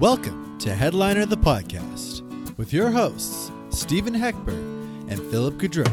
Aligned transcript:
Welcome 0.00 0.58
to 0.58 0.74
Headliner 0.74 1.24
the 1.24 1.38
Podcast 1.38 2.20
with 2.58 2.70
your 2.70 2.90
hosts, 2.90 3.50
Stephen 3.70 4.12
Heckbert 4.12 4.52
and 5.08 5.18
Philip 5.30 5.54
Gaudreau. 5.54 5.86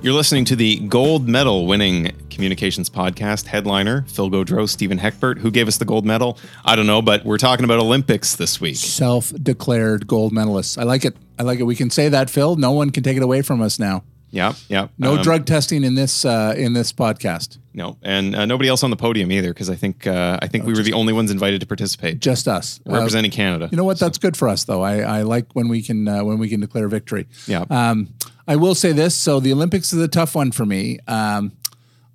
You're 0.00 0.14
listening 0.14 0.44
to 0.44 0.54
the 0.54 0.76
gold 0.86 1.28
medal 1.28 1.66
winning 1.66 2.12
communications 2.30 2.88
podcast 2.88 3.46
headliner, 3.46 4.02
Phil 4.06 4.30
Gaudreau, 4.30 4.68
Stephen 4.68 4.98
Heckbert. 4.98 5.38
Who 5.38 5.50
gave 5.50 5.66
us 5.66 5.78
the 5.78 5.84
gold 5.84 6.06
medal? 6.06 6.38
I 6.64 6.76
don't 6.76 6.86
know, 6.86 7.02
but 7.02 7.24
we're 7.24 7.38
talking 7.38 7.64
about 7.64 7.80
Olympics 7.80 8.36
this 8.36 8.60
week. 8.60 8.76
Self-declared 8.76 10.06
gold 10.06 10.32
medalists. 10.32 10.78
I 10.78 10.84
like 10.84 11.04
it. 11.04 11.16
I 11.40 11.42
like 11.42 11.58
it. 11.58 11.64
We 11.64 11.74
can 11.74 11.90
say 11.90 12.08
that, 12.08 12.30
Phil. 12.30 12.54
No 12.54 12.70
one 12.70 12.90
can 12.90 13.02
take 13.02 13.16
it 13.16 13.24
away 13.24 13.42
from 13.42 13.60
us 13.60 13.80
now. 13.80 14.04
Yeah, 14.30 14.54
yeah. 14.68 14.88
No 14.98 15.14
Um, 15.16 15.22
drug 15.22 15.46
testing 15.46 15.84
in 15.84 15.94
this 15.94 16.24
uh, 16.24 16.54
in 16.56 16.72
this 16.72 16.92
podcast. 16.92 17.58
No, 17.72 17.96
and 18.02 18.34
uh, 18.34 18.46
nobody 18.46 18.68
else 18.68 18.82
on 18.82 18.90
the 18.90 18.96
podium 18.96 19.30
either, 19.32 19.52
because 19.52 19.70
I 19.70 19.74
think 19.76 20.06
uh, 20.06 20.38
I 20.42 20.48
think 20.48 20.64
we 20.66 20.72
were 20.74 20.82
the 20.82 20.92
only 20.92 21.12
ones 21.12 21.30
invited 21.30 21.60
to 21.60 21.66
participate, 21.66 22.20
Just 22.20 22.46
us 22.48 22.80
Uh, 22.88 22.92
representing 22.94 23.30
Canada. 23.30 23.68
you 23.70 23.76
know 23.76 23.84
what? 23.84 23.98
That's 23.98 24.18
good 24.18 24.36
for 24.36 24.48
us, 24.48 24.64
though. 24.64 24.82
I, 24.82 25.00
I 25.18 25.22
like 25.22 25.46
when 25.54 25.68
we 25.68 25.82
can 25.82 26.08
uh, 26.08 26.24
when 26.24 26.38
we 26.38 26.48
can 26.48 26.60
declare 26.60 26.88
victory. 26.88 27.26
Yeah. 27.46 27.64
Um, 27.70 28.08
I 28.48 28.56
will 28.56 28.74
say 28.74 28.92
this. 28.92 29.14
So 29.14 29.40
the 29.40 29.52
Olympics 29.52 29.92
is 29.92 30.00
a 30.00 30.08
tough 30.08 30.34
one 30.34 30.52
for 30.52 30.66
me. 30.66 30.98
Um, 31.08 31.52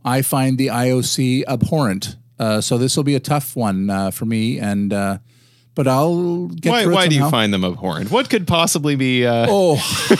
I 0.05 0.21
find 0.21 0.57
the 0.57 0.67
IOC 0.67 1.43
abhorrent. 1.47 2.15
Uh, 2.37 2.61
so 2.61 2.77
this 2.77 2.95
will 2.95 3.03
be 3.03 3.15
a 3.15 3.19
tough 3.19 3.55
one 3.55 3.89
uh, 3.89 4.11
for 4.11 4.25
me. 4.25 4.59
And 4.59 4.93
uh, 4.93 5.17
but 5.79 5.87
I'll 5.87 6.47
get 6.47 6.71
why 6.71 6.85
why 6.87 7.07
do 7.07 7.15
you 7.15 7.29
find 7.29 7.53
them 7.53 7.63
abhorrent? 7.63 8.11
What 8.11 8.29
could 8.29 8.45
possibly 8.45 8.97
be? 8.97 9.25
Uh, 9.25 9.47
Oh, 9.49 9.77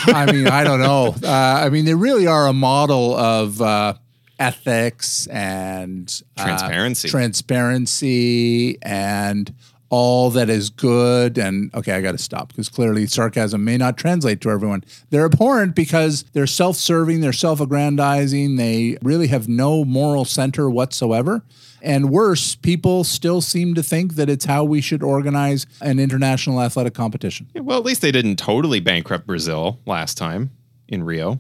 I 0.08 0.32
mean, 0.32 0.48
I 0.48 0.64
don't 0.64 0.80
know. 0.80 1.14
Uh, 1.22 1.28
I 1.66 1.70
mean, 1.70 1.84
they 1.84 1.96
really 1.96 2.28
are 2.28 2.48
a 2.48 2.54
model 2.54 3.14
of 3.14 3.62
uh, 3.62 3.96
ethics 4.40 5.28
and 5.28 6.22
uh, 6.38 6.46
Transparency. 6.46 7.10
transparency, 7.10 8.82
and 8.82 9.54
all 9.90 10.30
that 10.32 10.50
is 10.50 10.70
good. 10.70 11.38
And 11.38 11.74
okay, 11.74 11.94
I 11.94 12.02
got 12.02 12.14
to 12.14 12.18
stop 12.18 12.50
because 12.50 12.70
clearly 12.70 13.08
sarcasm 13.08 13.64
may 13.64 13.78
not 13.78 13.98
translate 13.98 14.42
to 14.42 14.52
everyone. 14.52 14.84
They're 15.10 15.26
abhorrent 15.26 15.76
because 15.76 16.24
they're 16.34 16.48
self-serving, 16.48 17.22
they're 17.22 17.34
self-aggrandizing, 17.34 18.56
they 18.56 18.98
really 19.02 19.28
have 19.28 19.48
no 19.48 19.84
moral 19.84 20.26
center 20.26 20.70
whatsoever. 20.70 21.44
And 21.82 22.10
worse, 22.10 22.56
people 22.56 23.04
still 23.04 23.42
seem 23.42 23.74
to 23.76 23.84
think 23.84 24.16
that 24.16 24.30
it's 24.30 24.46
how 24.46 24.64
we 24.66 24.82
should 24.82 25.02
organize 25.02 25.66
an 25.82 25.98
international 26.00 26.62
athletic 26.62 26.94
competition. 26.94 27.48
well, 27.56 27.78
at 27.78 27.86
least 27.86 28.02
they 28.02 28.12
didn't 28.12 28.36
totally 28.36 28.80
bankrupt 28.82 29.26
Brazil 29.26 29.80
last 29.86 30.18
time 30.18 30.52
in 30.90 31.04
Rio. 31.04 31.40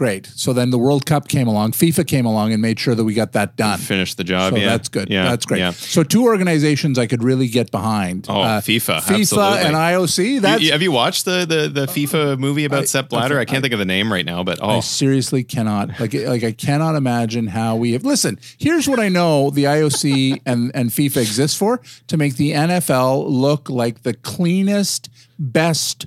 Great. 0.00 0.28
So 0.34 0.54
then 0.54 0.70
the 0.70 0.78
World 0.78 1.04
Cup 1.04 1.28
came 1.28 1.46
along, 1.46 1.72
FIFA 1.72 2.06
came 2.06 2.24
along 2.24 2.54
and 2.54 2.62
made 2.62 2.80
sure 2.80 2.94
that 2.94 3.04
we 3.04 3.12
got 3.12 3.32
that 3.32 3.56
done. 3.56 3.78
Finished 3.78 4.16
the 4.16 4.24
job. 4.24 4.54
So 4.54 4.58
yeah, 4.58 4.64
that's 4.70 4.88
good. 4.88 5.10
Yeah, 5.10 5.24
that's 5.24 5.44
great. 5.44 5.58
Yeah. 5.58 5.72
So 5.72 6.02
two 6.02 6.24
organizations 6.24 6.98
I 6.98 7.06
could 7.06 7.22
really 7.22 7.48
get 7.48 7.70
behind. 7.70 8.26
Uh, 8.26 8.32
Oh, 8.32 8.44
FIFA, 8.62 9.00
FIFA 9.02 9.20
absolutely. 9.20 9.58
and 9.60 9.76
IOC. 9.76 10.40
That's 10.40 10.62
you- 10.62 10.72
have 10.72 10.80
you 10.80 10.90
watched 10.90 11.26
the 11.26 11.44
the, 11.44 11.68
the 11.68 11.84
FIFA 11.86 12.38
movie 12.38 12.64
about 12.64 12.88
Sepp 12.88 13.10
Blatter? 13.10 13.38
I 13.38 13.44
can't 13.44 13.60
think 13.60 13.74
of 13.74 13.78
the 13.78 13.84
name 13.84 14.10
right 14.10 14.24
now, 14.24 14.42
but 14.42 14.62
I 14.62 14.76
oh, 14.76 14.80
seriously 14.80 15.44
cannot 15.44 16.00
like 16.00 16.14
like 16.14 16.44
I 16.44 16.52
cannot 16.52 16.94
imagine 16.94 17.48
how 17.48 17.76
we 17.76 17.92
have 17.92 18.02
listen, 18.02 18.38
here's 18.56 18.88
what 18.88 19.00
I 19.00 19.10
know 19.10 19.50
the 19.50 19.64
IOC 19.64 20.40
and, 20.46 20.72
and 20.74 20.88
FIFA 20.88 21.18
exists 21.18 21.58
for 21.58 21.82
to 22.06 22.16
make 22.16 22.36
the 22.36 22.52
NFL 22.52 23.28
look 23.28 23.68
like 23.68 24.02
the 24.02 24.14
cleanest, 24.14 25.10
best, 25.38 26.06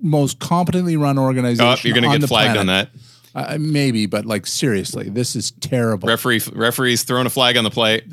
most 0.00 0.38
competently 0.38 0.96
run 0.96 1.18
organization. 1.18 1.66
oh 1.66 1.76
you're 1.82 1.94
going 2.00 2.10
to 2.10 2.18
get 2.18 2.26
flagged 2.26 2.54
planet. 2.54 2.60
on 2.60 2.66
that. 2.68 2.88
Uh, 3.34 3.58
maybe, 3.58 4.06
but 4.06 4.24
like 4.24 4.46
seriously, 4.46 5.08
this 5.08 5.34
is 5.34 5.50
terrible. 5.50 6.08
Referee 6.08 6.40
referees 6.52 7.02
throwing 7.02 7.26
a 7.26 7.30
flag 7.30 7.56
on 7.56 7.64
the 7.64 7.70
plate. 7.70 8.04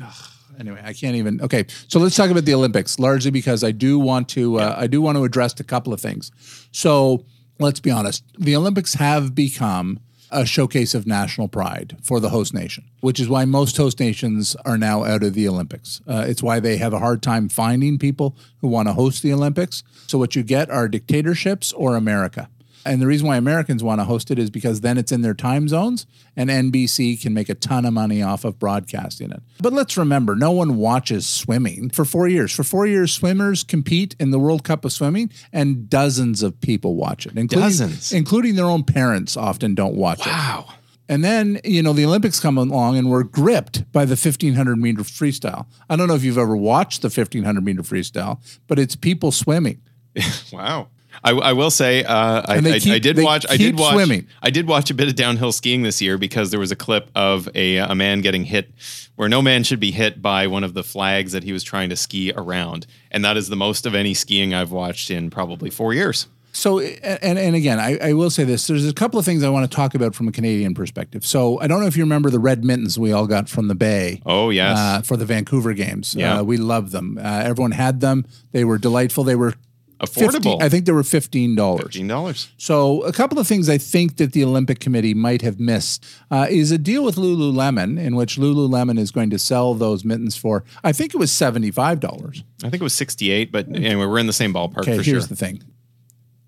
anyway, 0.58 0.80
I 0.84 0.92
can't 0.92 1.16
even. 1.16 1.40
Okay, 1.40 1.66
so 1.88 2.00
let's 2.00 2.16
talk 2.16 2.30
about 2.30 2.44
the 2.44 2.54
Olympics, 2.54 2.98
largely 2.98 3.30
because 3.30 3.62
I 3.62 3.70
do 3.70 3.98
want 3.98 4.28
to. 4.30 4.58
Uh, 4.58 4.74
I 4.76 4.86
do 4.86 5.00
want 5.00 5.16
to 5.16 5.24
address 5.24 5.58
a 5.60 5.64
couple 5.64 5.92
of 5.92 6.00
things. 6.00 6.32
So 6.72 7.24
let's 7.60 7.80
be 7.80 7.90
honest: 7.90 8.24
the 8.38 8.56
Olympics 8.56 8.94
have 8.94 9.34
become 9.34 10.00
a 10.32 10.46
showcase 10.46 10.94
of 10.94 11.06
national 11.06 11.46
pride 11.46 11.96
for 12.02 12.18
the 12.18 12.30
host 12.30 12.54
nation, 12.54 12.84
which 13.00 13.20
is 13.20 13.28
why 13.28 13.44
most 13.44 13.76
host 13.76 14.00
nations 14.00 14.56
are 14.64 14.78
now 14.78 15.04
out 15.04 15.22
of 15.22 15.34
the 15.34 15.46
Olympics. 15.46 16.00
Uh, 16.08 16.24
it's 16.26 16.42
why 16.42 16.58
they 16.58 16.78
have 16.78 16.92
a 16.92 16.98
hard 16.98 17.22
time 17.22 17.48
finding 17.48 17.98
people 17.98 18.34
who 18.60 18.68
want 18.68 18.88
to 18.88 18.94
host 18.94 19.22
the 19.22 19.32
Olympics. 19.32 19.84
So 20.06 20.18
what 20.18 20.34
you 20.34 20.42
get 20.42 20.70
are 20.70 20.88
dictatorships 20.88 21.72
or 21.72 21.96
America. 21.96 22.48
And 22.84 23.00
the 23.00 23.06
reason 23.06 23.26
why 23.26 23.36
Americans 23.36 23.82
want 23.82 24.00
to 24.00 24.04
host 24.04 24.30
it 24.30 24.38
is 24.38 24.50
because 24.50 24.80
then 24.80 24.98
it's 24.98 25.12
in 25.12 25.22
their 25.22 25.34
time 25.34 25.68
zones 25.68 26.06
and 26.36 26.50
NBC 26.50 27.20
can 27.20 27.32
make 27.34 27.48
a 27.48 27.54
ton 27.54 27.84
of 27.84 27.92
money 27.92 28.22
off 28.22 28.44
of 28.44 28.58
broadcasting 28.58 29.30
it. 29.30 29.42
But 29.60 29.72
let's 29.72 29.96
remember, 29.96 30.34
no 30.34 30.50
one 30.50 30.76
watches 30.76 31.26
swimming 31.26 31.90
for 31.90 32.04
four 32.04 32.26
years. 32.28 32.52
For 32.52 32.64
four 32.64 32.86
years, 32.86 33.12
swimmers 33.12 33.62
compete 33.64 34.16
in 34.18 34.30
the 34.30 34.38
World 34.38 34.64
Cup 34.64 34.84
of 34.84 34.92
Swimming 34.92 35.30
and 35.52 35.88
dozens 35.88 36.42
of 36.42 36.60
people 36.60 36.96
watch 36.96 37.26
it, 37.26 37.36
including, 37.36 37.68
Dozens? 37.68 38.12
including 38.12 38.56
their 38.56 38.66
own 38.66 38.84
parents 38.84 39.36
often 39.36 39.74
don't 39.74 39.94
watch 39.94 40.20
it. 40.20 40.26
Wow. 40.26 40.66
And 41.08 41.22
then, 41.22 41.60
you 41.64 41.82
know, 41.82 41.92
the 41.92 42.06
Olympics 42.06 42.40
come 42.40 42.56
along 42.56 42.96
and 42.96 43.10
we're 43.10 43.22
gripped 43.24 43.90
by 43.92 44.04
the 44.04 44.12
1500 44.12 44.76
meter 44.78 45.02
freestyle. 45.02 45.66
I 45.90 45.96
don't 45.96 46.08
know 46.08 46.14
if 46.14 46.24
you've 46.24 46.38
ever 46.38 46.56
watched 46.56 47.02
the 47.02 47.06
1500 47.08 47.62
meter 47.62 47.82
freestyle, 47.82 48.40
but 48.66 48.78
it's 48.78 48.96
people 48.96 49.30
swimming. 49.32 49.80
Wow. 50.52 50.88
I, 51.24 51.32
I 51.32 51.52
will 51.52 51.70
say 51.70 52.04
uh, 52.04 52.42
I, 52.46 52.60
they 52.60 52.72
I, 52.72 52.94
I 52.94 52.98
did 52.98 53.18
watch 53.18 53.46
I 53.48 53.56
did 53.56 53.78
watch 53.78 53.94
swimming. 53.94 54.26
I 54.42 54.50
did 54.50 54.66
watch 54.66 54.90
a 54.90 54.94
bit 54.94 55.08
of 55.08 55.14
downhill 55.14 55.52
skiing 55.52 55.82
this 55.82 56.00
year 56.00 56.18
because 56.18 56.50
there 56.50 56.60
was 56.60 56.72
a 56.72 56.76
clip 56.76 57.10
of 57.14 57.48
a 57.54 57.76
a 57.76 57.94
man 57.94 58.20
getting 58.20 58.44
hit 58.44 58.70
where 59.16 59.28
no 59.28 59.42
man 59.42 59.62
should 59.64 59.80
be 59.80 59.90
hit 59.90 60.22
by 60.22 60.46
one 60.46 60.64
of 60.64 60.74
the 60.74 60.82
flags 60.82 61.32
that 61.32 61.44
he 61.44 61.52
was 61.52 61.62
trying 61.62 61.88
to 61.90 61.96
ski 61.96 62.32
around 62.34 62.86
and 63.10 63.24
that 63.24 63.36
is 63.36 63.48
the 63.48 63.56
most 63.56 63.86
of 63.86 63.94
any 63.94 64.14
skiing 64.14 64.54
I've 64.54 64.72
watched 64.72 65.10
in 65.10 65.30
probably 65.30 65.70
4 65.70 65.94
years. 65.94 66.26
So, 66.54 66.80
and, 66.80 67.38
and 67.38 67.56
again, 67.56 67.80
I, 67.80 67.96
I 67.98 68.12
will 68.12 68.28
say 68.28 68.44
this 68.44 68.66
there's 68.66 68.86
a 68.86 68.92
couple 68.92 69.18
of 69.18 69.24
things 69.24 69.42
I 69.42 69.48
want 69.48 69.68
to 69.70 69.74
talk 69.74 69.94
about 69.94 70.14
from 70.14 70.28
a 70.28 70.32
Canadian 70.32 70.74
perspective. 70.74 71.24
So, 71.24 71.58
I 71.60 71.66
don't 71.66 71.80
know 71.80 71.86
if 71.86 71.96
you 71.96 72.02
remember 72.02 72.28
the 72.28 72.38
red 72.38 72.62
mittens 72.62 72.98
we 72.98 73.10
all 73.10 73.26
got 73.26 73.48
from 73.48 73.68
the 73.68 73.74
Bay. 73.74 74.20
Oh 74.26 74.50
yes. 74.50 74.78
Uh, 74.78 75.00
for 75.00 75.16
the 75.16 75.24
Vancouver 75.24 75.72
games. 75.72 76.14
Yeah. 76.14 76.40
Uh, 76.40 76.42
we 76.42 76.58
loved 76.58 76.92
them. 76.92 77.18
Uh, 77.18 77.22
everyone 77.22 77.70
had 77.70 78.00
them. 78.00 78.26
They 78.52 78.64
were 78.64 78.76
delightful. 78.76 79.24
They 79.24 79.34
were 79.34 79.54
Affordable. 80.02 80.58
50 80.58 80.62
I 80.62 80.68
think 80.68 80.86
they 80.86 80.92
were 80.92 81.02
$15. 81.02 81.56
$15. 81.56 82.48
So, 82.56 83.02
a 83.02 83.12
couple 83.12 83.38
of 83.38 83.46
things 83.46 83.68
I 83.68 83.78
think 83.78 84.16
that 84.16 84.32
the 84.32 84.42
Olympic 84.44 84.80
Committee 84.80 85.14
might 85.14 85.42
have 85.42 85.60
missed 85.60 86.04
uh, 86.30 86.46
is 86.50 86.72
a 86.72 86.78
deal 86.78 87.04
with 87.04 87.16
Lululemon, 87.16 87.98
in 87.98 88.16
which 88.16 88.36
Lululemon 88.36 88.98
is 88.98 89.12
going 89.12 89.30
to 89.30 89.38
sell 89.38 89.74
those 89.74 90.04
mittens 90.04 90.36
for, 90.36 90.64
I 90.82 90.92
think 90.92 91.14
it 91.14 91.18
was 91.18 91.30
$75. 91.30 92.42
I 92.64 92.70
think 92.70 92.80
it 92.80 92.82
was 92.82 92.94
68 92.94 93.52
but 93.52 93.68
anyway 93.68 94.06
we're 94.06 94.18
in 94.18 94.26
the 94.26 94.32
same 94.32 94.52
ballpark 94.52 94.78
Okay, 94.78 94.96
for 94.96 95.02
here's 95.02 95.22
sure. 95.22 95.28
the 95.28 95.36
thing. 95.36 95.62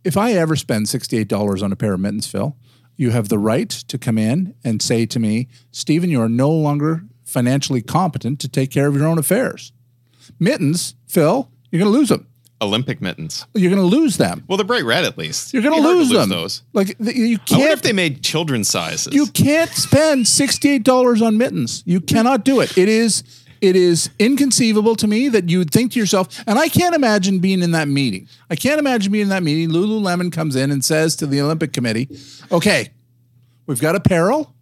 If 0.03 0.16
I 0.16 0.32
ever 0.32 0.56
spend 0.56 0.86
$68 0.86 1.62
on 1.62 1.72
a 1.72 1.76
pair 1.76 1.94
of 1.94 2.00
mittens, 2.00 2.26
Phil, 2.26 2.56
you 2.97 3.10
have 3.10 3.28
the 3.28 3.38
right 3.38 3.71
to 3.71 3.98
come 3.98 4.19
in 4.19 4.54
and 4.62 4.82
say 4.82 5.06
to 5.06 5.19
me, 5.19 5.48
Stephen, 5.71 6.10
you 6.10 6.21
are 6.21 6.28
no 6.28 6.50
longer 6.50 7.04
financially 7.25 7.82
competent 7.82 8.41
to 8.41 8.48
take 8.48 8.71
care 8.71 8.86
of 8.86 8.97
your 8.97 9.06
own 9.06 9.19
affairs. 9.19 9.72
Mittens, 10.38 10.94
Phil, 11.06 11.50
you're 11.71 11.81
going 11.81 11.92
to 11.92 11.98
lose 11.98 12.09
them. 12.10 12.26
Olympic 12.65 13.01
mittens. 13.01 13.47
You're 13.55 13.71
going 13.71 13.83
to 13.89 13.97
lose 13.97 14.17
them. 14.17 14.45
Well, 14.49 14.57
they're 14.57 14.67
bright 14.67 14.85
red 14.85 15.05
at 15.05 15.17
least. 15.17 15.53
You're 15.55 15.63
going 15.63 15.75
to 15.75 15.79
It'd 15.81 15.85
be 15.91 15.95
hard 15.95 15.99
lose 15.99 16.11
them. 16.11 16.29
those. 16.29 16.63
Like 16.73 16.99
th- 16.99 17.17
you 17.17 17.25
I 17.25 17.29
wonder 17.29 17.45
can't 17.47 17.73
if 17.73 17.83
they 17.83 17.93
made 17.93 18.23
children's 18.23 18.69
sizes. 18.69 19.15
You 19.15 19.27
can't 19.27 19.71
spend 19.71 20.27
$68 20.27 21.23
on 21.25 21.39
mittens. 21.39 21.83
You 21.87 22.01
cannot 22.01 22.45
do 22.45 22.61
it. 22.61 22.77
It 22.77 22.89
is 22.89 23.22
it 23.61 23.77
is 23.77 24.11
inconceivable 24.19 24.95
to 24.97 25.07
me 25.07 25.28
that 25.28 25.49
you 25.49 25.59
would 25.59 25.71
think 25.71 25.93
to 25.93 25.99
yourself, 25.99 26.28
and 26.47 26.59
I 26.59 26.69
can't 26.69 26.95
imagine 26.95 27.39
being 27.39 27.63
in 27.63 27.71
that 27.71 27.89
meeting. 27.89 28.28
I 28.51 28.57
can't 28.57 28.78
imagine 28.78 29.10
being 29.10 29.22
in 29.22 29.28
that 29.31 29.43
meeting. 29.43 29.71
Lululemon 29.71 30.31
comes 30.31 30.55
in 30.55 30.71
and 30.71 30.84
says 30.84 31.17
to 31.17 31.27
the 31.27 31.41
Olympic 31.41 31.72
Committee, 31.72 32.09
okay, 32.53 32.91
we've 33.67 33.81
got 33.81 33.95
apparel. 33.95 34.53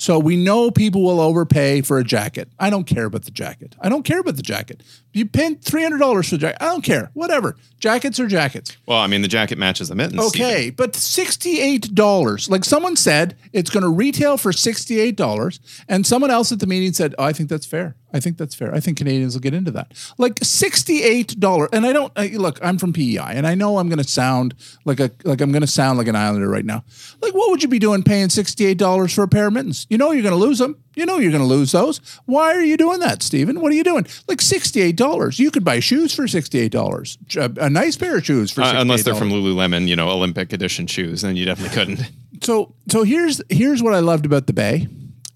So 0.00 0.18
we 0.18 0.36
know 0.36 0.70
people 0.70 1.02
will 1.02 1.20
overpay 1.20 1.82
for 1.82 1.98
a 1.98 2.04
jacket. 2.04 2.48
I 2.58 2.70
don't 2.70 2.84
care 2.84 3.04
about 3.06 3.24
the 3.24 3.32
jacket. 3.32 3.74
I 3.80 3.88
don't 3.88 4.04
care 4.04 4.20
about 4.20 4.36
the 4.36 4.42
jacket. 4.42 4.82
You 5.12 5.26
paid 5.26 5.60
$300 5.60 6.24
for 6.24 6.36
the 6.36 6.38
jacket. 6.38 6.58
I 6.62 6.66
don't 6.66 6.84
care. 6.84 7.10
Whatever. 7.14 7.56
Jackets 7.80 8.20
are 8.20 8.28
jackets. 8.28 8.76
well, 8.86 8.98
I 8.98 9.08
mean 9.08 9.22
the 9.22 9.28
jacket 9.28 9.58
matches 9.58 9.88
the 9.88 9.96
mittens. 9.96 10.20
Okay, 10.28 10.70
but 10.70 10.92
$68. 10.92 12.50
Like 12.50 12.64
someone 12.64 12.94
said, 12.96 13.36
it's 13.52 13.70
going 13.70 13.82
to 13.82 13.88
retail 13.88 14.36
for 14.36 14.52
$68. 14.52 15.58
And 15.88 16.06
someone 16.06 16.30
else 16.30 16.52
at 16.52 16.60
the 16.60 16.66
meeting 16.66 16.92
said, 16.92 17.14
oh, 17.18 17.24
I 17.24 17.32
think 17.32 17.48
that's 17.48 17.66
fair. 17.66 17.96
I 18.12 18.20
think 18.20 18.38
that's 18.38 18.54
fair. 18.54 18.74
I 18.74 18.80
think 18.80 18.98
Canadians 18.98 19.34
will 19.34 19.40
get 19.40 19.54
into 19.54 19.70
that. 19.72 19.92
Like 20.16 20.36
$68. 20.36 21.68
And 21.72 21.86
I 21.86 21.92
don't 21.92 22.12
I, 22.16 22.28
look, 22.28 22.58
I'm 22.62 22.78
from 22.78 22.92
PEI 22.92 23.32
and 23.34 23.46
I 23.46 23.54
know 23.54 23.78
I'm 23.78 23.88
going 23.88 24.02
to 24.02 24.08
sound 24.08 24.54
like 24.84 25.00
a 25.00 25.10
like 25.24 25.40
I'm 25.40 25.52
going 25.52 25.62
to 25.62 25.66
sound 25.66 25.98
like 25.98 26.08
an 26.08 26.16
islander 26.16 26.48
right 26.48 26.64
now. 26.64 26.84
Like 27.20 27.34
what 27.34 27.50
would 27.50 27.62
you 27.62 27.68
be 27.68 27.78
doing 27.78 28.02
paying 28.02 28.28
$68 28.28 29.14
for 29.14 29.22
a 29.24 29.28
pair 29.28 29.48
of 29.48 29.52
mittens? 29.52 29.86
You 29.90 29.98
know 29.98 30.12
you're 30.12 30.22
going 30.22 30.38
to 30.38 30.40
lose 30.40 30.58
them. 30.58 30.82
You 30.94 31.06
know 31.06 31.18
you're 31.18 31.30
going 31.30 31.42
to 31.42 31.48
lose 31.48 31.70
those. 31.72 32.00
Why 32.24 32.54
are 32.54 32.62
you 32.62 32.76
doing 32.76 32.98
that, 33.00 33.22
Stephen? 33.22 33.60
What 33.60 33.70
are 33.70 33.76
you 33.76 33.84
doing? 33.84 34.04
Like 34.26 34.38
$68. 34.38 35.38
You 35.38 35.50
could 35.50 35.64
buy 35.64 35.78
shoes 35.80 36.12
for 36.12 36.24
$68. 36.24 37.36
A, 37.36 37.64
a 37.64 37.70
nice 37.70 37.96
pair 37.96 38.16
of 38.18 38.26
shoes 38.26 38.50
for 38.50 38.62
$68. 38.62 38.74
Uh, 38.74 38.80
unless 38.80 39.04
they're 39.04 39.14
from 39.14 39.30
Lululemon, 39.30 39.86
you 39.86 39.94
know, 39.94 40.08
Olympic 40.10 40.52
edition 40.52 40.86
shoes, 40.86 41.22
then 41.22 41.36
you 41.36 41.44
definitely 41.44 41.74
couldn't. 41.76 42.10
so 42.42 42.74
so 42.90 43.04
here's 43.04 43.40
here's 43.48 43.82
what 43.82 43.94
I 43.94 44.00
loved 44.00 44.26
about 44.26 44.46
the 44.46 44.52
Bay, 44.52 44.88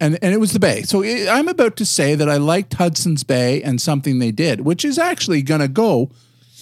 and 0.02 0.18
and 0.20 0.34
it 0.34 0.38
was 0.38 0.52
the 0.52 0.58
Bay. 0.58 0.82
So 0.82 1.02
i 1.04 1.28
I'm 1.30 1.48
about 1.48 1.76
to 1.76 1.86
say 1.86 2.14
that 2.16 2.28
I 2.28 2.36
liked 2.36 2.74
Hudson's 2.74 3.22
Bay 3.24 3.62
and 3.62 3.80
something 3.80 4.18
they 4.18 4.32
did, 4.32 4.62
which 4.62 4.84
is 4.84 4.98
actually 4.98 5.42
going 5.42 5.60
to 5.60 5.68
go. 5.68 6.10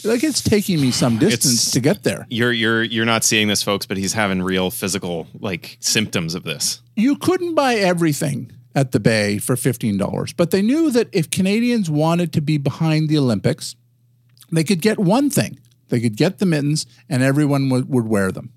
Like 0.05 0.23
it's 0.23 0.43
taking 0.43 0.81
me 0.81 0.91
some 0.91 1.19
distance 1.19 1.55
It's- 1.55 1.71
to 1.73 1.81
get 1.81 2.03
there. 2.05 2.27
You're 2.31 2.53
you're 2.53 2.83
you're 2.83 3.07
not 3.07 3.25
seeing 3.25 3.49
this, 3.49 3.63
folks, 3.63 3.87
but 3.87 3.97
he's 3.97 4.13
having 4.13 4.43
real 4.43 4.71
physical 4.71 5.27
like 5.41 5.77
symptoms 5.81 6.35
of 6.35 6.43
this. 6.45 6.83
You 6.97 7.17
couldn't 7.17 7.55
buy 7.55 7.75
everything 7.75 8.53
at 8.75 8.93
the 8.93 9.01
Bay 9.01 9.39
for 9.39 9.57
fifteen 9.57 9.97
dollars, 9.97 10.33
but 10.35 10.51
they 10.51 10.63
knew 10.63 10.91
that 10.91 11.09
if 11.13 11.31
Canadians 11.31 11.91
wanted 11.91 12.33
to 12.35 12.41
be 12.41 12.59
behind 12.59 13.09
the 13.09 13.19
Olympics, 13.19 13.75
they 14.53 14.65
could 14.65 14.83
get 14.83 14.99
one 14.99 15.31
thing. 15.31 15.59
They 15.89 16.01
could 16.01 16.17
get 16.17 16.39
the 16.39 16.47
mittens, 16.47 16.87
and 17.09 17.23
everyone 17.23 17.69
would, 17.71 17.89
would 17.89 18.07
wear 18.07 18.31
them. 18.33 18.53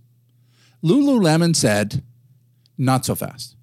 Lululemon 0.84 1.56
said, 1.56 2.04
"Not 2.78 3.06
so 3.06 3.16
fast." 3.16 3.56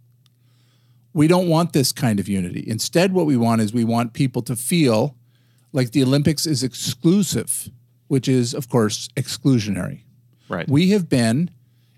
We 1.12 1.26
don't 1.26 1.48
want 1.48 1.72
this 1.72 1.92
kind 1.92 2.20
of 2.20 2.28
unity. 2.28 2.64
Instead, 2.66 3.12
what 3.12 3.26
we 3.26 3.36
want 3.36 3.60
is 3.60 3.72
we 3.72 3.84
want 3.84 4.12
people 4.12 4.42
to 4.42 4.56
feel 4.56 5.16
like 5.72 5.92
the 5.92 6.02
Olympics 6.02 6.46
is 6.46 6.62
exclusive, 6.62 7.70
which 8.08 8.28
is, 8.28 8.54
of 8.54 8.68
course, 8.68 9.08
exclusionary. 9.16 10.02
Right. 10.48 10.68
We 10.68 10.90
have 10.90 11.08
been 11.08 11.50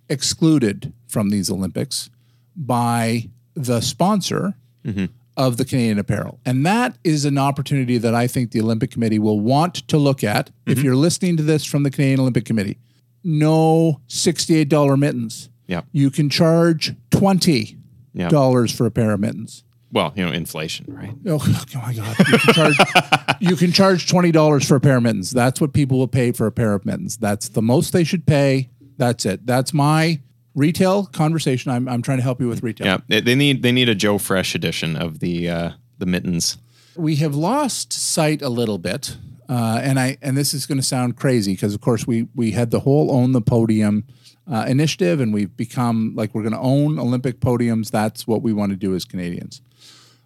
excluded 0.08 0.92
from 1.06 1.30
these 1.30 1.50
Olympics 1.50 2.10
by 2.54 3.30
the 3.54 3.80
sponsor 3.80 4.54
mm-hmm. 4.84 5.06
of 5.36 5.56
the 5.56 5.64
Canadian 5.64 5.98
apparel. 5.98 6.40
And 6.44 6.64
that 6.66 6.96
is 7.04 7.24
an 7.24 7.38
opportunity 7.38 7.98
that 7.98 8.14
I 8.14 8.26
think 8.26 8.50
the 8.50 8.60
Olympic 8.60 8.90
Committee 8.90 9.18
will 9.18 9.40
want 9.40 9.74
to 9.88 9.96
look 9.96 10.22
at. 10.22 10.50
If 10.66 10.76
mm-hmm. 10.76 10.84
you're 10.84 10.96
listening 10.96 11.36
to 11.38 11.42
this 11.42 11.64
from 11.64 11.82
the 11.82 11.90
Canadian 11.90 12.20
Olympic 12.20 12.44
Committee, 12.44 12.78
no 13.24 14.00
$68 14.08 14.98
mittens. 14.98 15.48
yeah. 15.66 15.82
You 15.92 16.10
can 16.10 16.28
charge 16.28 16.94
20 17.10 17.78
Yeah. 18.14 18.28
dollars 18.28 18.74
for 18.74 18.86
a 18.86 18.90
pair 18.90 19.12
of 19.12 19.20
mittens. 19.20 19.64
Well, 19.90 20.12
you 20.16 20.24
know, 20.24 20.32
inflation, 20.32 20.86
right? 20.88 21.14
Oh, 21.26 21.38
oh 21.46 21.64
my 21.74 21.92
God! 21.92 22.18
You 22.18 22.38
can 22.38 22.54
charge, 22.54 22.76
you 23.40 23.56
can 23.56 23.72
charge 23.72 24.08
twenty 24.08 24.32
dollars 24.32 24.66
for 24.66 24.76
a 24.76 24.80
pair 24.80 24.96
of 24.96 25.02
mittens. 25.02 25.30
That's 25.30 25.60
what 25.60 25.74
people 25.74 25.98
will 25.98 26.08
pay 26.08 26.32
for 26.32 26.46
a 26.46 26.52
pair 26.52 26.74
of 26.74 26.86
mittens. 26.86 27.18
That's 27.18 27.50
the 27.50 27.62
most 27.62 27.92
they 27.92 28.04
should 28.04 28.26
pay. 28.26 28.70
That's 28.96 29.26
it. 29.26 29.46
That's 29.46 29.74
my 29.74 30.20
retail 30.54 31.06
conversation. 31.06 31.70
I'm, 31.70 31.88
I'm 31.88 32.02
trying 32.02 32.18
to 32.18 32.22
help 32.22 32.40
you 32.40 32.48
with 32.48 32.62
retail. 32.62 32.86
Yeah. 32.86 32.98
They, 33.08 33.20
they 33.20 33.34
need 33.34 33.62
they 33.62 33.72
need 33.72 33.88
a 33.88 33.94
Joe 33.94 34.18
Fresh 34.18 34.54
edition 34.54 34.96
of 34.96 35.18
the 35.20 35.48
uh 35.48 35.70
the 35.98 36.06
mittens. 36.06 36.58
We 36.96 37.16
have 37.16 37.34
lost 37.34 37.92
sight 37.92 38.42
a 38.42 38.48
little 38.48 38.78
bit, 38.78 39.16
uh, 39.48 39.80
and 39.82 39.98
I 39.98 40.18
and 40.22 40.36
this 40.36 40.54
is 40.54 40.66
going 40.66 40.78
to 40.78 40.86
sound 40.86 41.16
crazy 41.16 41.52
because 41.52 41.74
of 41.74 41.80
course 41.80 42.06
we 42.06 42.28
we 42.34 42.52
had 42.52 42.70
the 42.70 42.80
whole 42.80 43.10
own 43.10 43.32
the 43.32 43.40
podium 43.42 44.04
uh, 44.52 44.66
initiative, 44.68 45.18
and 45.20 45.32
we've 45.32 45.56
become 45.56 46.12
like 46.14 46.34
we're 46.34 46.42
going 46.42 46.52
to 46.52 46.60
own 46.60 46.98
Olympic 46.98 47.40
podiums. 47.40 47.90
That's 47.90 48.26
what 48.26 48.42
we 48.42 48.52
want 48.52 48.70
to 48.70 48.76
do 48.76 48.94
as 48.94 49.06
Canadians. 49.06 49.62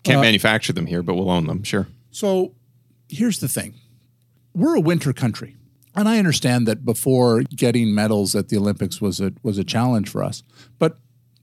Can't 0.03 0.21
manufacture 0.21 0.73
them 0.73 0.87
here, 0.87 1.03
but 1.03 1.15
we'll 1.15 1.31
own 1.31 1.47
them. 1.47 1.63
Sure. 1.63 1.87
So 2.11 2.55
here's 3.09 3.39
the 3.39 3.49
thing 3.49 3.75
we're 4.53 4.75
a 4.75 4.81
winter 4.81 5.13
country. 5.13 5.57
And 5.95 6.09
I 6.09 6.19
understand 6.19 6.69
that 6.69 6.85
before 6.85 7.43
getting 7.43 7.95
medals 7.95 8.37
at 8.37 8.49
the 8.49 8.59
Olympics 8.59 9.01
was 9.01 9.21
a 9.21 9.33
was 9.43 9.59
a 9.59 9.65
challenge 9.65 10.11
for 10.11 10.23
us. 10.23 10.43
But 10.79 10.99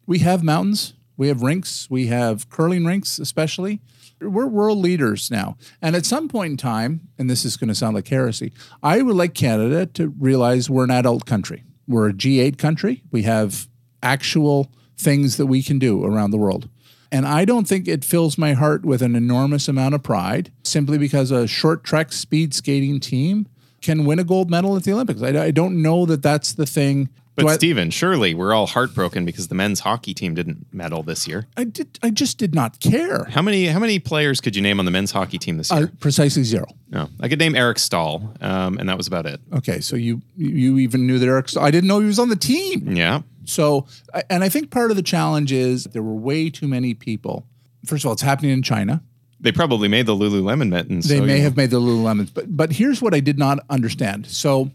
we 0.05 0.19
have 0.19 0.43
mountains, 0.43 0.93
we 1.15 1.29
have 1.29 1.41
rinks, 1.41 1.89
we 1.89 2.07
have 2.07 2.49
curling 2.49 2.85
rinks 2.85 3.17
especially. 3.17 3.81
We're 4.19 4.47
world 4.47 4.77
leaders 4.77 5.31
now. 5.31 5.57
And 5.81 5.95
at 5.95 6.05
some 6.05 6.29
point 6.29 6.51
in 6.51 6.57
time, 6.57 7.09
and 7.17 7.29
this 7.29 7.43
is 7.43 7.57
going 7.57 7.67
to 7.67 7.75
sound 7.75 7.95
like 7.95 8.07
heresy, 8.07 8.53
I 8.81 9.01
would 9.01 9.15
like 9.15 9.33
Canada 9.33 9.85
to 9.85 10.13
realize 10.17 10.69
we're 10.69 10.85
an 10.85 10.91
adult 10.91 11.25
country. 11.25 11.63
We're 11.87 12.09
a 12.09 12.13
G8 12.13 12.57
country. 12.57 13.03
We 13.11 13.23
have 13.23 13.67
actual 14.01 14.71
things 14.97 15.37
that 15.37 15.47
we 15.47 15.63
can 15.63 15.79
do 15.79 16.03
around 16.03 16.31
the 16.31 16.37
world. 16.37 16.69
And 17.11 17.27
I 17.27 17.45
don't 17.45 17.67
think 17.67 17.87
it 17.87 18.03
fills 18.03 18.37
my 18.37 18.53
heart 18.53 18.85
with 18.85 19.01
an 19.03 19.15
enormous 19.15 19.67
amount 19.67 19.93
of 19.93 20.01
pride 20.01 20.51
simply 20.63 20.97
because 20.97 21.29
a 21.29 21.47
short 21.47 21.83
track 21.83 22.11
speed 22.11 22.53
skating 22.55 22.99
team 22.99 23.47
can 23.81 24.05
win 24.05 24.17
a 24.17 24.23
gold 24.23 24.49
medal 24.49 24.75
at 24.75 24.83
the 24.83 24.93
Olympics. 24.93 25.21
I, 25.21 25.45
I 25.45 25.51
don't 25.51 25.81
know 25.81 26.05
that 26.07 26.23
that's 26.23 26.53
the 26.53 26.65
thing. 26.65 27.09
But 27.35 27.47
I- 27.47 27.55
Stephen, 27.55 27.89
surely 27.89 28.33
we're 28.35 28.53
all 28.53 28.67
heartbroken 28.67 29.25
because 29.25 29.47
the 29.47 29.55
men's 29.55 29.79
hockey 29.79 30.13
team 30.13 30.35
didn't 30.35 30.67
medal 30.71 31.01
this 31.01 31.27
year. 31.27 31.47
I 31.57 31.63
did. 31.63 31.97
I 32.03 32.11
just 32.11 32.37
did 32.37 32.53
not 32.53 32.79
care. 32.79 33.25
How 33.25 33.41
many 33.41 33.65
how 33.67 33.79
many 33.79 33.97
players 33.99 34.39
could 34.39 34.55
you 34.55 34.61
name 34.61 34.77
on 34.79 34.85
the 34.85 34.91
men's 34.91 35.11
hockey 35.11 35.39
team 35.39 35.57
this 35.57 35.71
Uh, 35.71 35.75
year? 35.77 35.91
precisely 35.99 36.43
zero. 36.43 36.67
no, 36.91 37.09
I 37.19 37.27
could 37.29 37.39
name 37.39 37.55
Eric 37.55 37.79
Staal, 37.79 38.33
um, 38.39 38.77
and 38.77 38.87
that 38.87 38.97
was 38.97 39.07
about 39.07 39.25
it. 39.25 39.41
Okay, 39.51 39.79
so 39.79 39.95
you 39.95 40.21
you 40.37 40.77
even 40.77 41.07
knew 41.07 41.17
that 41.17 41.27
Eric. 41.27 41.57
I 41.57 41.71
didn't 41.71 41.87
know 41.87 41.99
he 41.99 42.05
was 42.05 42.19
on 42.19 42.29
the 42.29 42.35
team. 42.35 42.95
Yeah, 42.95 43.21
So, 43.45 43.87
and 44.29 44.43
I 44.43 44.49
think 44.49 44.69
part 44.69 44.91
of 44.91 44.95
the 44.97 45.03
challenge 45.03 45.51
is 45.51 45.85
there 45.85 46.03
were 46.03 46.13
way 46.15 46.49
too 46.51 46.67
many 46.67 46.93
people. 46.93 47.45
First 47.85 48.03
of 48.05 48.07
all, 48.09 48.13
it's 48.13 48.21
happening 48.21 48.51
in 48.51 48.61
China. 48.63 49.01
they 49.41 49.51
probably 49.51 49.87
made 49.89 50.05
the 50.05 50.15
Lululemon 50.15 50.69
mittens. 50.69 51.07
They 51.09 51.17
so, 51.17 51.25
may 51.25 51.37
know. 51.39 51.43
have 51.43 51.57
made 51.57 51.69
the 51.71 51.81
Lululemons, 51.81 52.29
but 52.33 52.55
but 52.55 52.71
here's 52.73 53.01
what 53.01 53.13
I 53.15 53.19
did 53.21 53.37
not 53.39 53.57
understand. 53.69 54.27
So, 54.27 54.71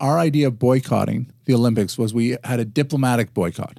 our 0.00 0.18
idea 0.18 0.46
of 0.48 0.58
boycotting 0.58 1.30
the 1.44 1.54
Olympics 1.54 1.96
was 1.98 2.12
we 2.14 2.36
had 2.44 2.60
a 2.60 2.64
diplomatic 2.64 3.34
boycott. 3.34 3.78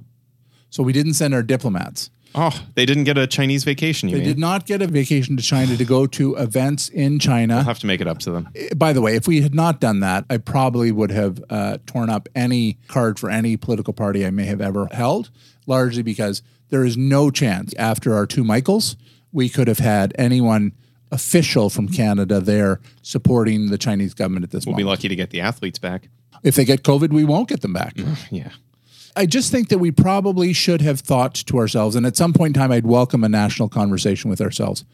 So 0.69 0.83
we 0.83 0.93
didn't 0.93 1.15
send 1.15 1.33
our 1.33 1.43
diplomats. 1.43 2.09
Oh, 2.33 2.65
they 2.75 2.85
didn't 2.85 3.03
get 3.03 3.17
a 3.17 3.27
Chinese 3.27 3.65
vacation. 3.65 4.07
You 4.07 4.15
They 4.15 4.21
mean? 4.21 4.29
did 4.29 4.39
not 4.39 4.65
get 4.65 4.81
a 4.81 4.87
vacation 4.87 5.35
to 5.35 5.43
China 5.43 5.75
to 5.75 5.83
go 5.83 6.07
to 6.07 6.35
events 6.35 6.87
in 6.87 7.19
China. 7.19 7.57
I'll 7.57 7.63
have 7.63 7.79
to 7.79 7.87
make 7.87 7.99
it 7.99 8.07
up 8.07 8.19
to 8.19 8.31
them. 8.31 8.47
By 8.73 8.93
the 8.93 9.01
way, 9.01 9.15
if 9.17 9.27
we 9.27 9.41
had 9.41 9.53
not 9.53 9.81
done 9.81 9.99
that, 9.99 10.23
I 10.29 10.37
probably 10.37 10.93
would 10.93 11.11
have 11.11 11.43
uh, 11.49 11.79
torn 11.85 12.09
up 12.09 12.29
any 12.33 12.77
card 12.87 13.19
for 13.19 13.29
any 13.29 13.57
political 13.57 13.91
party 13.91 14.25
I 14.25 14.29
may 14.31 14.45
have 14.45 14.61
ever 14.61 14.87
held, 14.93 15.29
largely 15.67 16.03
because 16.03 16.41
there 16.69 16.85
is 16.85 16.95
no 16.95 17.31
chance 17.31 17.73
after 17.77 18.13
our 18.15 18.25
two 18.25 18.45
Michaels, 18.45 18.95
we 19.33 19.49
could 19.49 19.67
have 19.67 19.79
had 19.79 20.13
anyone 20.17 20.71
official 21.11 21.69
from 21.69 21.89
Canada 21.89 22.39
there 22.39 22.79
supporting 23.01 23.69
the 23.69 23.77
Chinese 23.77 24.13
government 24.13 24.43
at 24.43 24.51
this 24.51 24.65
point. 24.65 24.77
We'll 24.77 24.85
be 24.85 24.89
lucky 24.89 25.07
to 25.07 25.15
get 25.15 25.29
the 25.29 25.41
athletes 25.41 25.79
back. 25.79 26.09
If 26.43 26.55
they 26.55 26.65
get 26.65 26.83
COVID, 26.83 27.11
we 27.11 27.23
won't 27.23 27.49
get 27.49 27.61
them 27.61 27.73
back. 27.73 27.95
Mm, 27.95 28.17
yeah. 28.31 28.51
I 29.15 29.25
just 29.25 29.51
think 29.51 29.69
that 29.69 29.79
we 29.79 29.91
probably 29.91 30.53
should 30.53 30.81
have 30.81 31.01
thought 31.01 31.35
to 31.35 31.57
ourselves, 31.57 31.95
and 31.95 32.05
at 32.05 32.15
some 32.15 32.33
point 32.33 32.55
in 32.55 32.61
time, 32.61 32.71
I'd 32.71 32.85
welcome 32.85 33.23
a 33.23 33.29
national 33.29 33.67
conversation 33.67 34.29
with 34.29 34.39
ourselves. 34.39 34.85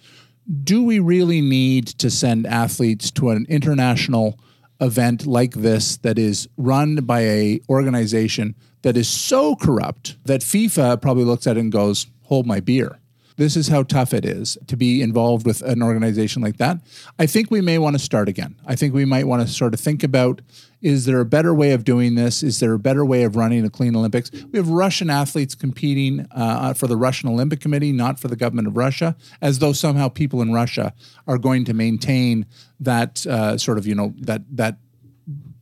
Do 0.63 0.83
we 0.83 0.99
really 0.99 1.41
need 1.41 1.87
to 1.87 2.09
send 2.09 2.47
athletes 2.47 3.11
to 3.11 3.29
an 3.29 3.45
international 3.47 4.39
event 4.81 5.27
like 5.27 5.53
this 5.53 5.97
that 5.97 6.17
is 6.17 6.47
run 6.57 6.95
by 6.97 7.21
a 7.21 7.59
organization 7.69 8.55
that 8.81 8.95
is 8.95 9.07
so 9.07 9.55
corrupt 9.55 10.17
that 10.25 10.41
FIFA 10.41 11.01
probably 11.01 11.23
looks 11.23 11.47
at 11.47 11.57
it 11.57 11.59
and 11.59 11.71
goes, 11.71 12.07
"Hold 12.23 12.47
my 12.47 12.59
beer." 12.59 12.99
This 13.37 13.55
is 13.55 13.67
how 13.67 13.83
tough 13.83 14.13
it 14.13 14.25
is 14.25 14.57
to 14.65 14.75
be 14.75 15.01
involved 15.01 15.45
with 15.45 15.61
an 15.61 15.83
organization 15.83 16.41
like 16.41 16.57
that. 16.57 16.79
I 17.19 17.27
think 17.27 17.51
we 17.51 17.61
may 17.61 17.77
want 17.77 17.95
to 17.95 17.99
start 17.99 18.27
again. 18.27 18.55
I 18.65 18.75
think 18.75 18.95
we 18.95 19.05
might 19.05 19.27
want 19.27 19.47
to 19.47 19.47
sort 19.47 19.75
of 19.75 19.79
think 19.79 20.03
about 20.03 20.41
is 20.81 21.05
there 21.05 21.19
a 21.19 21.25
better 21.25 21.53
way 21.53 21.71
of 21.71 21.83
doing 21.83 22.15
this? 22.15 22.43
Is 22.43 22.59
there 22.59 22.73
a 22.73 22.79
better 22.79 23.03
way 23.03 23.23
of 23.23 23.35
running 23.35 23.65
a 23.65 23.69
clean 23.69 23.95
Olympics? 23.95 24.31
We 24.31 24.57
have 24.57 24.69
Russian 24.69 25.09
athletes 25.09 25.55
competing 25.55 26.27
uh, 26.31 26.73
for 26.73 26.85
the 26.87 26.95
Russian 26.95 27.29
Olympic 27.29 27.59
Committee, 27.59 27.91
not 27.91 28.19
for 28.19 28.27
the 28.27 28.35
government 28.35 28.67
of 28.67 28.77
Russia, 28.77 29.15
as 29.41 29.59
though 29.59 29.73
somehow 29.73 30.07
people 30.07 30.41
in 30.41 30.53
Russia 30.53 30.93
are 31.27 31.39
going 31.39 31.65
to 31.65 31.73
maintain 31.73 32.45
that 32.79 33.25
uh, 33.25 33.57
sort 33.57 33.79
of, 33.79 33.87
you 33.87 33.95
know, 33.95 34.13
that 34.19 34.43
that 34.55 34.77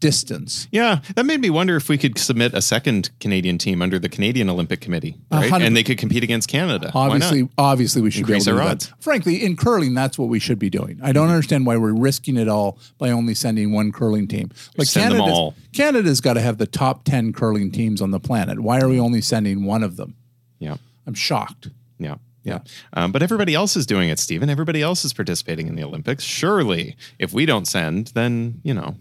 distance. 0.05 0.67
Yeah, 0.71 0.99
that 1.15 1.25
made 1.25 1.41
me 1.41 1.49
wonder 1.49 1.75
if 1.75 1.89
we 1.89 1.97
could 1.97 2.19
submit 2.19 2.53
a 2.53 2.61
second 2.61 3.09
Canadian 3.19 3.57
team 3.57 3.81
under 3.81 3.97
the 3.97 4.07
Canadian 4.07 4.51
Olympic 4.51 4.79
Committee, 4.79 5.17
right? 5.31 5.51
And 5.51 5.75
they 5.75 5.81
could 5.81 5.97
compete 5.97 6.23
against 6.23 6.47
Canada. 6.47 6.91
Obviously, 6.93 7.49
obviously, 7.57 8.03
we 8.03 8.11
should 8.11 8.19
Increase 8.19 8.45
be 8.45 8.51
able 8.51 8.59
to 8.59 8.65
our 8.65 8.71
odds. 8.71 8.89
that. 8.89 9.01
Frankly, 9.01 9.43
in 9.43 9.55
curling, 9.57 9.95
that's 9.95 10.19
what 10.19 10.29
we 10.29 10.37
should 10.37 10.59
be 10.59 10.69
doing. 10.69 10.99
I 11.01 11.11
don't 11.11 11.29
understand 11.29 11.65
why 11.65 11.77
we're 11.77 11.93
risking 11.95 12.37
it 12.37 12.47
all 12.47 12.77
by 12.99 13.09
only 13.09 13.33
sending 13.33 13.71
one 13.71 13.91
curling 13.91 14.27
team. 14.27 14.51
Like 14.77 14.87
Send 14.87 15.15
them 15.15 15.21
all. 15.21 15.55
Canada's 15.73 16.21
got 16.21 16.33
to 16.35 16.41
have 16.41 16.59
the 16.59 16.67
top 16.67 17.03
ten 17.03 17.33
curling 17.33 17.71
teams 17.71 17.99
on 17.99 18.11
the 18.11 18.19
planet. 18.19 18.59
Why 18.59 18.79
are 18.81 18.87
we 18.87 18.99
only 18.99 19.21
sending 19.21 19.65
one 19.65 19.81
of 19.81 19.95
them? 19.97 20.15
Yeah, 20.59 20.77
I'm 21.07 21.15
shocked. 21.15 21.69
yeah, 21.97 22.15
yeah. 22.43 22.59
Um, 22.93 23.11
but 23.11 23.23
everybody 23.23 23.55
else 23.55 23.75
is 23.75 23.87
doing 23.87 24.09
it, 24.09 24.19
Stephen. 24.19 24.51
Everybody 24.51 24.83
else 24.83 25.03
is 25.03 25.13
participating 25.13 25.67
in 25.67 25.75
the 25.75 25.83
Olympics. 25.83 26.23
Surely, 26.23 26.95
if 27.17 27.33
we 27.33 27.47
don't 27.47 27.67
send, 27.67 28.07
then 28.13 28.61
you 28.63 28.73
know, 28.75 28.95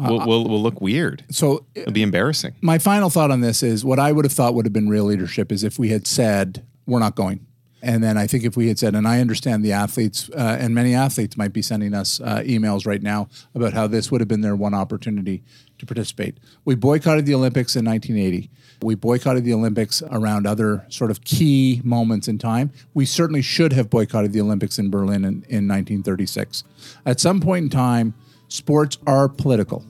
we'll, 0.00 0.26
we'll 0.26 0.44
we'll 0.44 0.62
look 0.62 0.80
weird. 0.80 1.24
So 1.30 1.64
It'll 1.74 1.92
be 1.92 2.02
embarrassing. 2.02 2.54
my 2.60 2.78
final 2.78 3.10
thought 3.10 3.30
on 3.30 3.40
this 3.40 3.62
is 3.62 3.84
what 3.84 3.98
I 3.98 4.12
would 4.12 4.24
have 4.24 4.32
thought 4.32 4.54
would 4.54 4.66
have 4.66 4.72
been 4.72 4.88
real 4.88 5.04
leadership 5.04 5.50
is 5.52 5.64
if 5.64 5.78
we 5.78 5.88
had 5.90 6.06
said 6.06 6.66
we're 6.86 7.00
not 7.00 7.14
going. 7.14 7.46
And 7.80 8.02
then 8.02 8.18
I 8.18 8.26
think 8.26 8.42
if 8.42 8.56
we 8.56 8.66
had 8.66 8.76
said, 8.76 8.96
and 8.96 9.06
I 9.06 9.20
understand 9.20 9.64
the 9.64 9.70
athletes 9.70 10.28
uh, 10.30 10.56
and 10.58 10.74
many 10.74 10.94
athletes 10.94 11.36
might 11.36 11.52
be 11.52 11.62
sending 11.62 11.94
us 11.94 12.20
uh, 12.20 12.42
emails 12.44 12.86
right 12.86 13.00
now 13.00 13.28
about 13.54 13.72
how 13.72 13.86
this 13.86 14.10
would 14.10 14.20
have 14.20 14.26
been 14.26 14.40
their 14.40 14.56
one 14.56 14.74
opportunity 14.74 15.44
to 15.78 15.86
participate. 15.86 16.38
We 16.64 16.74
boycotted 16.74 17.24
the 17.24 17.34
Olympics 17.34 17.76
in 17.76 17.84
1980. 17.84 18.50
We 18.82 18.96
boycotted 18.96 19.44
the 19.44 19.52
Olympics 19.54 20.02
around 20.10 20.44
other 20.44 20.86
sort 20.88 21.12
of 21.12 21.22
key 21.22 21.80
moments 21.84 22.26
in 22.26 22.38
time. 22.38 22.72
We 22.94 23.06
certainly 23.06 23.42
should 23.42 23.72
have 23.74 23.88
boycotted 23.90 24.32
the 24.32 24.40
Olympics 24.40 24.78
in 24.80 24.90
Berlin 24.90 25.24
in, 25.24 25.44
in 25.48 25.68
1936. 25.68 26.64
At 27.06 27.20
some 27.20 27.40
point 27.40 27.62
in 27.64 27.70
time, 27.70 28.14
sports 28.48 28.98
are 29.06 29.28
political. 29.28 29.84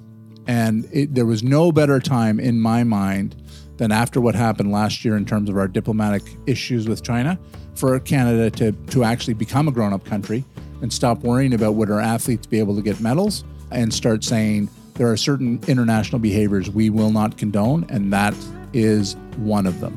And 0.46 0.88
it, 0.92 1.14
there 1.14 1.26
was 1.26 1.42
no 1.42 1.72
better 1.72 2.00
time 2.00 2.40
in 2.40 2.60
my 2.60 2.84
mind 2.84 3.36
than 3.76 3.92
after 3.92 4.20
what 4.20 4.34
happened 4.34 4.72
last 4.72 5.04
year 5.04 5.16
in 5.16 5.24
terms 5.24 5.48
of 5.48 5.56
our 5.56 5.68
diplomatic 5.68 6.22
issues 6.46 6.88
with 6.88 7.02
China, 7.02 7.38
for 7.74 7.98
Canada 8.00 8.50
to, 8.50 8.72
to 8.90 9.04
actually 9.04 9.34
become 9.34 9.68
a 9.68 9.70
grown 9.70 9.92
up 9.92 10.04
country 10.04 10.44
and 10.82 10.92
stop 10.92 11.20
worrying 11.20 11.54
about 11.54 11.74
would 11.74 11.90
our 11.90 12.00
athletes 12.00 12.46
be 12.46 12.58
able 12.58 12.74
to 12.74 12.82
get 12.82 13.00
medals 13.00 13.44
and 13.70 13.92
start 13.92 14.24
saying 14.24 14.68
there 14.94 15.10
are 15.10 15.16
certain 15.16 15.60
international 15.68 16.18
behaviors 16.18 16.70
we 16.70 16.90
will 16.90 17.12
not 17.12 17.36
condone, 17.36 17.86
and 17.88 18.12
that 18.12 18.34
is 18.72 19.14
one 19.36 19.66
of 19.66 19.80
them. 19.80 19.96